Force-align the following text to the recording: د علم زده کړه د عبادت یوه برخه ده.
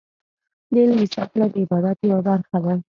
د 0.71 0.73
علم 0.81 0.99
زده 1.09 1.23
کړه 1.31 1.45
د 1.53 1.55
عبادت 1.63 1.97
یوه 2.09 2.21
برخه 2.29 2.57
ده. 2.63 2.73